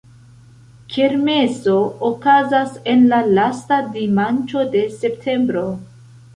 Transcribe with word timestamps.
Kermeso 0.93 1.75
okazas 2.09 2.73
en 2.95 3.05
la 3.13 3.21
lasta 3.37 3.81
dimanĉo 3.99 4.67
de 4.77 4.85
septembro. 4.99 5.67